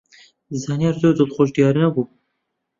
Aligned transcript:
زانیار 0.63 0.95
زۆر 1.01 1.13
دڵخۆش 1.19 1.49
دیار 1.55 1.75
نەبوو. 1.81 2.03